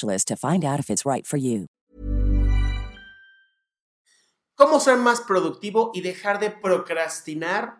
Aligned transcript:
to 0.00 0.36
find 0.36 0.64
out 0.64 0.80
if 0.80 0.90
it's 0.90 1.04
right 1.04 1.26
for 1.26 1.38
you. 1.38 1.66
¿Cómo 4.56 4.78
ser 4.78 4.96
más 4.98 5.20
productivo 5.20 5.90
y 5.94 6.00
dejar 6.00 6.38
de 6.38 6.50
procrastinar 6.50 7.76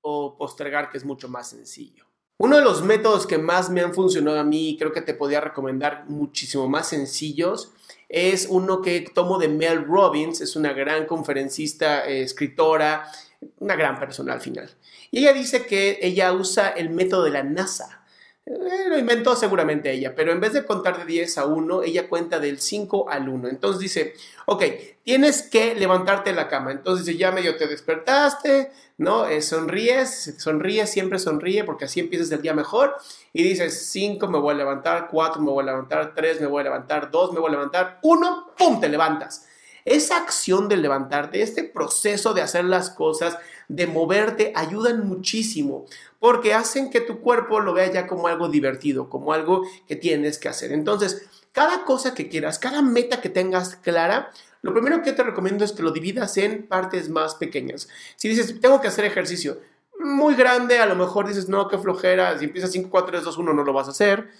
o 0.00 0.36
postergar, 0.38 0.90
que 0.90 0.98
es 0.98 1.04
mucho 1.04 1.28
más 1.28 1.48
sencillo? 1.48 2.04
Uno 2.38 2.56
de 2.56 2.62
los 2.62 2.82
métodos 2.82 3.26
que 3.26 3.38
más 3.38 3.70
me 3.70 3.80
han 3.80 3.94
funcionado 3.94 4.38
a 4.38 4.44
mí 4.44 4.70
y 4.70 4.76
creo 4.76 4.92
que 4.92 5.00
te 5.00 5.14
podía 5.14 5.40
recomendar 5.40 6.04
muchísimo 6.08 6.68
más 6.68 6.88
sencillos 6.88 7.72
es 8.08 8.46
uno 8.48 8.80
que 8.82 9.00
tomo 9.12 9.38
de 9.38 9.48
Mel 9.48 9.84
Robbins, 9.84 10.40
es 10.40 10.54
una 10.54 10.72
gran 10.72 11.06
conferencista, 11.06 12.06
eh, 12.06 12.22
escritora, 12.22 13.10
una 13.58 13.76
gran 13.76 13.98
persona 13.98 14.34
al 14.34 14.40
final. 14.40 14.70
Y 15.10 15.18
ella 15.18 15.32
dice 15.32 15.66
que 15.66 15.98
ella 16.00 16.32
usa 16.32 16.68
el 16.68 16.90
método 16.90 17.24
de 17.24 17.30
la 17.30 17.42
NASA. 17.42 18.03
Eh, 18.46 18.88
lo 18.88 18.98
inventó 18.98 19.34
seguramente 19.36 19.90
ella, 19.90 20.14
pero 20.14 20.30
en 20.30 20.38
vez 20.38 20.52
de 20.52 20.66
contar 20.66 20.98
de 20.98 21.06
10 21.06 21.38
a 21.38 21.46
1, 21.46 21.82
ella 21.82 22.08
cuenta 22.10 22.38
del 22.38 22.60
5 22.60 23.08
al 23.08 23.28
1. 23.28 23.48
Entonces 23.48 23.80
dice, 23.80 24.14
ok, 24.44 24.62
tienes 25.02 25.42
que 25.42 25.74
levantarte 25.74 26.30
de 26.30 26.36
la 26.36 26.48
cama. 26.48 26.70
Entonces 26.70 27.16
ya 27.16 27.32
medio 27.32 27.56
te 27.56 27.66
despertaste, 27.66 28.70
¿no? 28.98 29.26
Eh, 29.26 29.40
sonríes, 29.40 30.34
sonríes, 30.38 30.90
siempre 30.90 31.18
sonríe 31.18 31.64
porque 31.64 31.86
así 31.86 32.00
empiezas 32.00 32.30
el 32.32 32.42
día 32.42 32.52
mejor. 32.52 32.94
Y 33.32 33.42
dices, 33.42 33.88
5 33.90 34.28
me 34.28 34.38
voy 34.38 34.54
a 34.54 34.58
levantar, 34.58 35.08
4 35.10 35.40
me 35.40 35.50
voy 35.50 35.62
a 35.62 35.66
levantar, 35.66 36.14
3 36.14 36.42
me 36.42 36.46
voy 36.46 36.60
a 36.60 36.64
levantar, 36.64 37.10
2 37.10 37.32
me 37.32 37.40
voy 37.40 37.48
a 37.48 37.52
levantar, 37.52 37.98
1, 38.02 38.54
¡pum! 38.58 38.78
te 38.78 38.90
levantas. 38.90 39.46
Esa 39.86 40.16
acción 40.16 40.68
de 40.68 40.78
levantarte, 40.78 41.42
este 41.42 41.62
proceso 41.64 42.32
de 42.32 42.40
hacer 42.40 42.64
las 42.64 42.90
cosas, 42.90 43.38
de 43.68 43.86
moverte, 43.86 44.52
ayudan 44.54 45.06
muchísimo 45.06 45.86
porque 46.18 46.54
hacen 46.54 46.90
que 46.90 47.00
tu 47.00 47.20
cuerpo 47.20 47.60
lo 47.60 47.74
vea 47.74 47.92
ya 47.92 48.06
como 48.06 48.28
algo 48.28 48.48
divertido, 48.48 49.08
como 49.08 49.32
algo 49.32 49.62
que 49.86 49.96
tienes 49.96 50.38
que 50.38 50.48
hacer. 50.48 50.72
Entonces, 50.72 51.28
cada 51.52 51.84
cosa 51.84 52.14
que 52.14 52.28
quieras, 52.28 52.58
cada 52.58 52.82
meta 52.82 53.20
que 53.20 53.28
tengas 53.28 53.76
clara, 53.76 54.32
lo 54.62 54.72
primero 54.72 55.02
que 55.02 55.12
te 55.12 55.22
recomiendo 55.22 55.64
es 55.64 55.72
que 55.72 55.82
lo 55.82 55.90
dividas 55.90 56.36
en 56.38 56.66
partes 56.66 57.10
más 57.10 57.34
pequeñas. 57.34 57.88
Si 58.16 58.28
dices, 58.28 58.60
tengo 58.60 58.80
que 58.80 58.88
hacer 58.88 59.04
ejercicio 59.04 59.60
muy 60.00 60.34
grande, 60.34 60.78
a 60.78 60.86
lo 60.86 60.96
mejor 60.96 61.28
dices, 61.28 61.48
no, 61.48 61.68
qué 61.68 61.78
flojera, 61.78 62.38
si 62.38 62.46
empiezas 62.46 62.72
5, 62.72 62.88
4, 62.90 63.10
3, 63.10 63.24
2, 63.24 63.38
1, 63.38 63.52
no 63.52 63.62
lo 63.62 63.72
vas 63.72 63.88
a 63.88 63.90
hacer. 63.90 64.30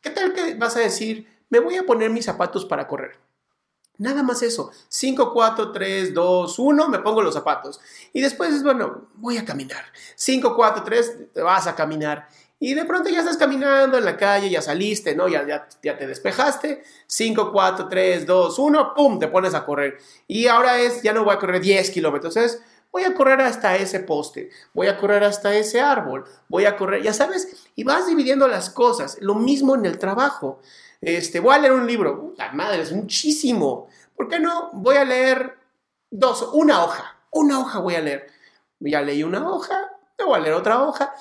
¿Qué 0.00 0.10
tal 0.10 0.32
que 0.32 0.54
vas 0.54 0.76
a 0.76 0.80
decir, 0.80 1.26
me 1.50 1.58
voy 1.58 1.76
a 1.76 1.84
poner 1.84 2.10
mis 2.10 2.24
zapatos 2.24 2.64
para 2.64 2.86
correr? 2.86 3.18
Nada 4.02 4.24
más 4.24 4.42
eso. 4.42 4.72
5, 4.88 5.32
4, 5.32 5.70
3, 5.70 6.12
2, 6.12 6.58
1, 6.58 6.88
me 6.88 6.98
pongo 6.98 7.22
los 7.22 7.34
zapatos. 7.34 7.80
Y 8.12 8.20
después 8.20 8.52
es, 8.52 8.64
bueno, 8.64 9.10
voy 9.14 9.38
a 9.38 9.44
caminar. 9.44 9.84
5, 10.16 10.56
4, 10.56 10.82
3, 10.82 11.32
te 11.32 11.40
vas 11.40 11.68
a 11.68 11.76
caminar. 11.76 12.26
Y 12.58 12.74
de 12.74 12.84
pronto 12.84 13.10
ya 13.10 13.20
estás 13.20 13.36
caminando 13.36 13.96
en 13.96 14.04
la 14.04 14.16
calle, 14.16 14.50
ya 14.50 14.60
saliste, 14.60 15.14
¿no? 15.14 15.28
Ya, 15.28 15.46
ya, 15.46 15.68
ya 15.84 15.96
te 15.96 16.08
despejaste. 16.08 16.82
5, 17.06 17.52
4, 17.52 17.88
3, 17.88 18.26
2, 18.26 18.58
1, 18.58 18.94
¡pum! 18.96 19.20
Te 19.20 19.28
pones 19.28 19.54
a 19.54 19.64
correr. 19.64 19.98
Y 20.26 20.48
ahora 20.48 20.80
es, 20.80 21.00
ya 21.02 21.12
no 21.12 21.22
voy 21.22 21.34
a 21.34 21.38
correr 21.38 21.60
10 21.60 21.90
kilómetros, 21.90 22.36
es, 22.36 22.60
voy 22.92 23.04
a 23.04 23.14
correr 23.14 23.40
hasta 23.40 23.74
ese 23.76 24.00
poste, 24.00 24.50
voy 24.74 24.86
a 24.86 24.98
correr 24.98 25.24
hasta 25.24 25.54
ese 25.54 25.80
árbol, 25.80 26.24
voy 26.48 26.66
a 26.66 26.76
correr, 26.76 27.02
ya 27.02 27.14
sabes, 27.14 27.66
y 27.74 27.82
vas 27.82 28.06
dividiendo 28.06 28.46
las 28.46 28.70
cosas. 28.70 29.16
Lo 29.20 29.34
mismo 29.34 29.74
en 29.74 29.86
el 29.86 29.98
trabajo. 29.98 30.60
Este, 31.00 31.40
voy 31.40 31.54
a 31.54 31.58
leer 31.58 31.72
un 31.72 31.86
libro. 31.86 32.34
La 32.36 32.52
madre, 32.52 32.82
es 32.82 32.92
muchísimo. 32.92 33.88
¿Por 34.14 34.28
qué 34.28 34.38
no? 34.38 34.70
Voy 34.74 34.96
a 34.96 35.04
leer 35.04 35.56
dos, 36.10 36.50
una 36.52 36.84
hoja. 36.84 37.16
Una 37.30 37.58
hoja 37.58 37.78
voy 37.80 37.94
a 37.94 38.00
leer. 38.00 38.30
Ya 38.78 39.00
leí 39.00 39.22
una 39.22 39.48
hoja, 39.48 39.90
voy 40.24 40.38
a 40.38 40.42
leer 40.42 40.54
otra 40.54 40.82
hoja. 40.82 41.14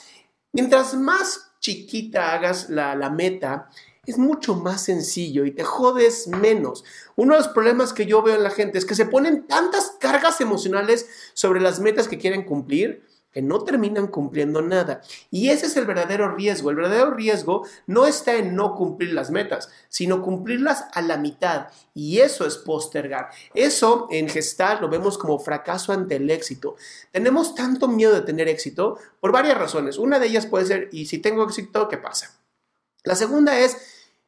Mientras 0.51 0.93
más 0.93 1.53
chiquita 1.59 2.33
hagas 2.33 2.69
la, 2.69 2.95
la 2.95 3.09
meta, 3.09 3.69
es 4.07 4.17
mucho 4.17 4.55
más 4.55 4.83
sencillo 4.83 5.45
y 5.45 5.51
te 5.51 5.63
jodes 5.63 6.27
menos. 6.27 6.83
Uno 7.15 7.35
de 7.35 7.41
los 7.41 7.49
problemas 7.49 7.93
que 7.93 8.07
yo 8.07 8.23
veo 8.23 8.35
en 8.35 8.43
la 8.43 8.49
gente 8.49 8.79
es 8.79 8.85
que 8.85 8.95
se 8.95 9.05
ponen 9.05 9.45
tantas 9.45 9.95
cargas 9.99 10.41
emocionales 10.41 11.07
sobre 11.33 11.61
las 11.61 11.79
metas 11.79 12.07
que 12.07 12.17
quieren 12.17 12.43
cumplir 12.43 13.05
que 13.31 13.41
no 13.41 13.63
terminan 13.63 14.07
cumpliendo 14.07 14.61
nada. 14.61 15.01
Y 15.29 15.49
ese 15.49 15.67
es 15.67 15.77
el 15.77 15.85
verdadero 15.85 16.35
riesgo. 16.35 16.69
El 16.69 16.75
verdadero 16.75 17.11
riesgo 17.11 17.65
no 17.87 18.05
está 18.05 18.35
en 18.35 18.55
no 18.55 18.75
cumplir 18.75 19.13
las 19.13 19.31
metas, 19.31 19.69
sino 19.87 20.21
cumplirlas 20.21 20.85
a 20.91 21.01
la 21.01 21.15
mitad. 21.15 21.67
Y 21.93 22.19
eso 22.19 22.45
es 22.45 22.57
postergar. 22.57 23.29
Eso 23.53 24.07
en 24.11 24.27
gestar 24.27 24.81
lo 24.81 24.89
vemos 24.89 25.17
como 25.17 25.39
fracaso 25.39 25.93
ante 25.93 26.17
el 26.17 26.29
éxito. 26.29 26.75
Tenemos 27.11 27.55
tanto 27.55 27.87
miedo 27.87 28.13
de 28.13 28.21
tener 28.21 28.49
éxito 28.49 28.97
por 29.21 29.31
varias 29.31 29.57
razones. 29.57 29.97
Una 29.97 30.19
de 30.19 30.27
ellas 30.27 30.45
puede 30.47 30.65
ser, 30.65 30.89
¿y 30.91 31.05
si 31.05 31.19
tengo 31.19 31.45
éxito, 31.45 31.87
qué 31.87 31.97
pasa? 31.97 32.40
La 33.03 33.15
segunda 33.15 33.59
es, 33.59 33.77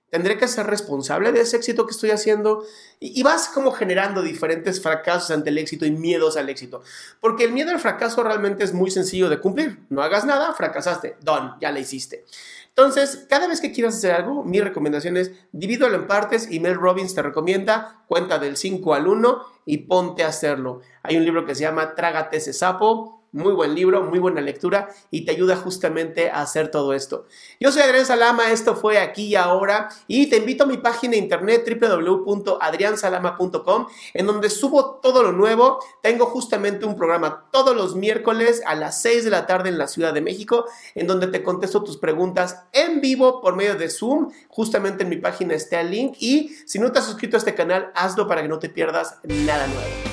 tendré 0.09 0.37
que 0.37 0.47
ser 0.47 0.67
responsable 0.67 1.31
de 1.31 1.41
ese 1.41 1.57
éxito 1.57 1.85
que 1.85 1.91
estoy 1.91 2.11
haciendo 2.11 2.63
y, 2.99 3.23
vas 3.23 3.49
como 3.49 3.71
generando 3.71 4.21
diferentes 4.21 4.81
fracasos 4.81 5.31
ante 5.31 5.49
el 5.49 5.57
éxito 5.57 5.85
y 5.85 5.91
miedos 5.91 6.37
al 6.37 6.49
éxito. 6.49 6.83
Porque 7.19 7.45
el 7.45 7.51
miedo 7.51 7.71
al 7.71 7.79
fracaso 7.79 8.23
realmente 8.23 8.63
es 8.63 8.73
muy 8.73 8.91
sencillo 8.91 9.29
de 9.29 9.39
cumplir. 9.39 9.79
No 9.89 10.03
hagas 10.03 10.23
nada, 10.25 10.53
fracasaste, 10.53 11.17
done, 11.21 11.53
ya 11.59 11.71
la 11.71 11.79
hiciste. 11.79 12.25
Entonces, 12.69 13.25
cada 13.29 13.47
vez 13.47 13.61
que 13.61 13.71
quieras 13.71 13.95
hacer 13.95 14.11
algo, 14.11 14.43
mi 14.43 14.59
recomendación 14.59 15.17
es 15.17 15.31
divídelo 15.51 15.95
en 15.95 16.07
partes 16.07 16.49
y 16.51 16.59
Mel 16.59 16.75
Robbins 16.75 17.13
te 17.13 17.21
recomienda 17.21 18.03
cuenta 18.07 18.39
del 18.39 18.57
5 18.57 18.93
al 18.93 19.07
1 19.07 19.43
y 19.65 19.79
ponte 19.79 20.23
a 20.23 20.27
hacerlo. 20.27 20.81
Hay 21.01 21.17
un 21.17 21.25
libro 21.25 21.45
que 21.45 21.55
se 21.55 21.61
llama 21.61 21.95
Trágate 21.95 22.37
ese 22.37 22.53
sapo 22.53 23.22
muy 23.33 23.53
buen 23.53 23.75
libro, 23.75 24.03
muy 24.03 24.19
buena 24.19 24.39
lectura 24.39 24.87
y 25.11 25.25
te 25.25 25.31
ayuda 25.31 25.57
justamente 25.57 26.29
a 26.29 26.41
hacer 26.41 26.69
todo 26.69 26.93
esto. 26.93 27.25
Yo 27.59 27.71
soy 27.71 27.81
Adrián 27.81 28.05
Salama, 28.05 28.51
esto 28.51 28.75
fue 28.75 28.99
aquí 28.99 29.25
y 29.25 29.35
ahora 29.35 29.89
y 30.07 30.27
te 30.27 30.37
invito 30.37 30.63
a 30.63 30.67
mi 30.67 30.77
página 30.77 31.11
de 31.11 31.17
internet 31.17 31.67
www.adriansalama.com 31.67 33.87
en 34.13 34.27
donde 34.27 34.49
subo 34.49 34.99
todo 35.01 35.23
lo 35.23 35.31
nuevo. 35.31 35.79
Tengo 36.01 36.27
justamente 36.27 36.85
un 36.85 36.95
programa 36.95 37.47
todos 37.51 37.75
los 37.75 37.95
miércoles 37.95 38.61
a 38.65 38.75
las 38.75 39.01
6 39.01 39.25
de 39.25 39.31
la 39.31 39.47
tarde 39.47 39.69
en 39.69 39.77
la 39.77 39.87
Ciudad 39.87 40.13
de 40.13 40.21
México 40.21 40.65
en 40.93 41.07
donde 41.07 41.27
te 41.27 41.43
contesto 41.43 41.83
tus 41.83 41.97
preguntas 41.97 42.63
en 42.71 43.01
vivo 43.01 43.41
por 43.41 43.55
medio 43.55 43.75
de 43.75 43.89
Zoom. 43.89 44.31
Justamente 44.47 45.03
en 45.03 45.09
mi 45.09 45.17
página 45.17 45.55
está 45.55 45.81
el 45.81 45.91
link 45.91 46.15
y 46.19 46.55
si 46.67 46.79
no 46.79 46.91
te 46.91 46.99
has 46.99 47.05
suscrito 47.05 47.35
a 47.35 47.39
este 47.39 47.55
canal, 47.55 47.91
hazlo 47.95 48.27
para 48.27 48.43
que 48.43 48.47
no 48.47 48.59
te 48.59 48.69
pierdas 48.69 49.17
nada 49.23 49.65
nuevo. 49.67 50.12